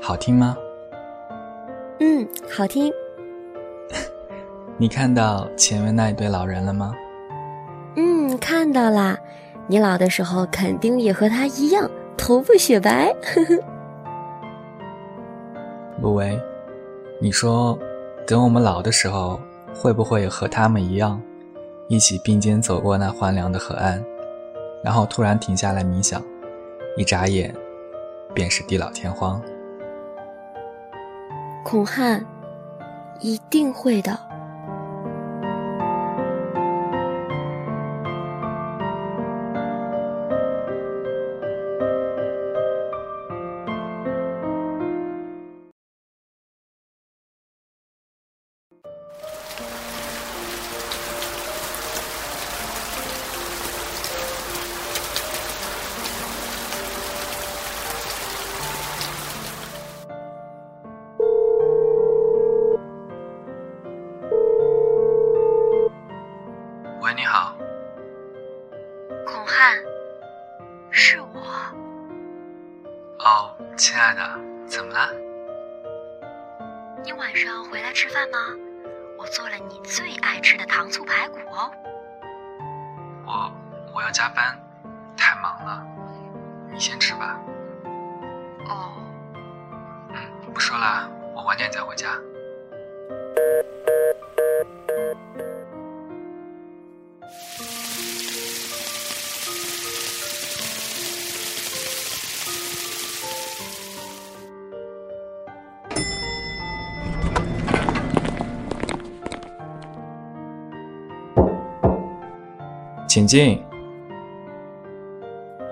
[0.00, 0.56] 好听吗？
[2.00, 2.90] 嗯，好听。
[4.78, 6.94] 你看到前面那一对老人了吗？
[7.96, 9.18] 嗯，看到啦。
[9.66, 13.14] 你老的时候肯定也和他一样，头发雪白。
[13.22, 13.62] 呵呵。
[16.00, 16.40] 陆维，
[17.20, 17.78] 你说，
[18.26, 19.38] 等我们老的时候，
[19.74, 21.20] 会不会和他们一样，
[21.88, 24.02] 一起并肩走过那荒凉的河岸，
[24.82, 26.20] 然后突然停下来冥想，
[26.96, 27.54] 一眨眼，
[28.34, 29.40] 便是地老天荒？
[31.62, 32.24] 孔汉，
[33.20, 34.29] 一定会的。
[73.80, 74.22] 亲爱的，
[74.66, 75.10] 怎么了？
[77.02, 78.38] 你晚上回来吃饭吗？
[79.18, 81.70] 我做了你最爱吃的糖醋排骨哦。
[83.26, 83.50] 我
[83.94, 84.54] 我要加班，
[85.16, 85.82] 太忙了，
[86.70, 87.40] 你先吃吧。
[88.68, 88.92] 哦。
[90.10, 92.08] 嗯，不说了，我晚点再回家。
[113.10, 113.60] 请进，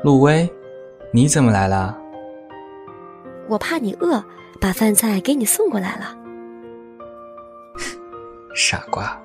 [0.03, 0.53] 陆威，
[1.12, 1.97] 你怎么来了？
[3.47, 4.21] 我怕你饿，
[4.60, 6.19] 把饭菜给你送过来了。
[8.56, 9.16] 傻瓜。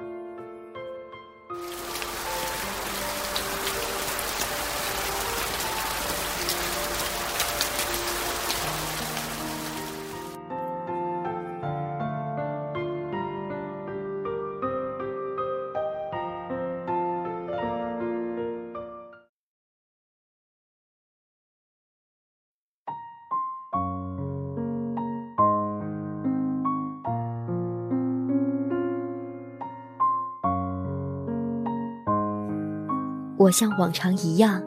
[33.44, 34.64] 我像往常一样，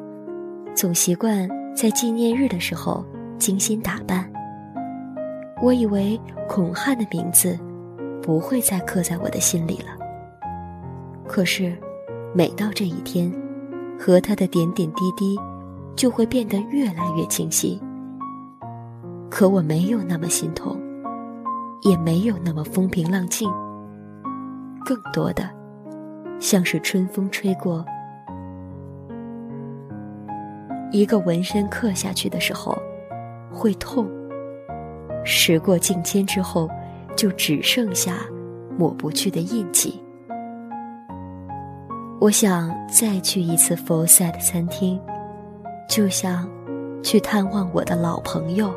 [0.74, 3.02] 总习惯在纪念日的时候
[3.38, 4.30] 精心打扮。
[5.62, 7.58] 我以为孔汉的名字
[8.22, 9.96] 不会再刻在我的心里了。
[11.26, 11.74] 可是，
[12.34, 13.32] 每到这一天，
[13.98, 15.40] 和他的点点滴滴
[15.96, 17.80] 就会变得越来越清晰。
[19.30, 20.78] 可我没有那么心痛，
[21.80, 23.50] 也没有那么风平浪静，
[24.84, 25.48] 更多的
[26.38, 27.82] 像是春风吹过。
[30.90, 32.76] 一个纹身刻下去的时候，
[33.52, 34.08] 会痛。
[35.24, 36.70] 时过境迁之后，
[37.16, 38.18] 就只剩下
[38.78, 40.00] 抹不去的印记。
[42.20, 45.00] 我想再去一次佛赛的餐厅，
[45.88, 46.48] 就像
[47.02, 48.72] 去探望我的老朋友，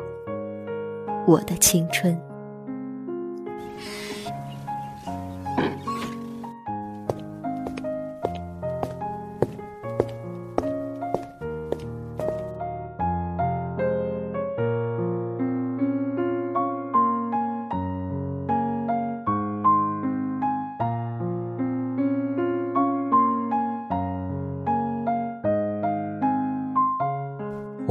[1.26, 2.20] 我的青春。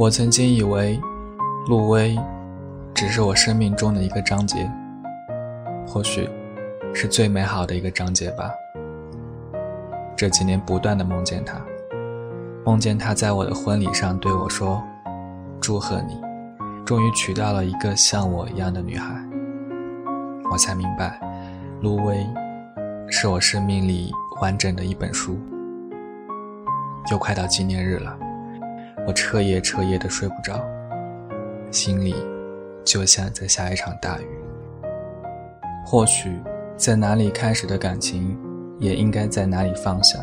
[0.00, 0.98] 我曾经以为，
[1.66, 2.18] 陆威
[2.94, 4.66] 只是我生命中的一个章节，
[5.86, 6.26] 或许
[6.94, 8.50] 是最美好的一个章节吧。
[10.16, 11.60] 这几年不断的梦见他，
[12.64, 14.82] 梦见他在我的婚礼上对我说
[15.60, 16.18] ：“祝贺你，
[16.82, 19.14] 终于娶到了一个像我一样的女孩。”
[20.50, 21.20] 我才明白，
[21.82, 22.26] 陆威
[23.10, 24.10] 是我生命里
[24.40, 25.38] 完整的一本书。
[27.10, 28.16] 又快到纪念日了。
[29.06, 30.64] 我彻夜彻夜的睡不着，
[31.70, 32.14] 心里
[32.84, 34.26] 就像在下一场大雨。
[35.84, 36.38] 或许，
[36.76, 38.38] 在哪里开始的感情，
[38.78, 40.18] 也应该在哪里放下。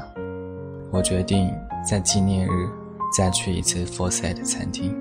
[0.91, 1.53] 我决定
[1.85, 2.69] 在纪念日
[3.17, 4.95] 再去一次 f o r s e t 餐厅。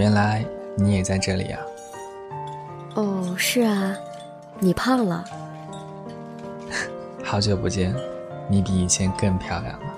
[0.00, 0.42] 原来
[0.76, 1.60] 你也在这里呀！
[2.94, 3.94] 哦，是啊，
[4.58, 5.22] 你胖了。
[7.22, 7.94] 好久不见，
[8.48, 9.94] 你比以前更漂亮了。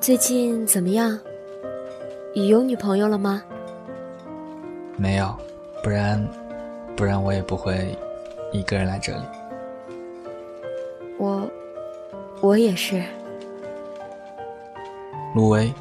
[0.00, 1.16] 最近怎么样？
[2.34, 3.40] 有女朋友了吗？
[4.96, 5.32] 没有，
[5.80, 6.28] 不然，
[6.96, 7.96] 不然我也不会
[8.50, 9.22] 一个人来这里。
[11.20, 11.48] 我，
[12.40, 13.00] 我也是。
[15.36, 15.72] 陆威，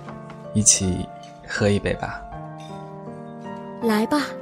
[0.54, 1.04] 一起
[1.48, 2.24] 喝一杯吧。
[3.82, 4.41] 来吧。